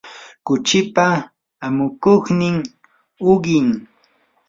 [0.45, 1.07] kuchipa
[1.65, 2.55] amukuqnin
[3.33, 3.67] uqim.